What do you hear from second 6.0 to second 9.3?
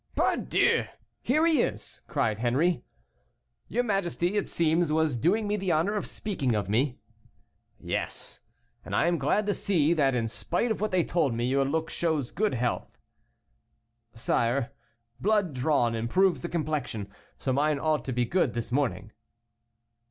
speaking of me." "Yes, and I am